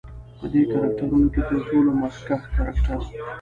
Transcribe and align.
په 0.37 0.45
دې 0.53 0.61
کرکترونو 0.71 1.27
کې 1.33 1.41
تر 1.49 1.59
ټولو 1.69 1.91
مخکښ 2.01 2.41
کرکتر 2.55 2.99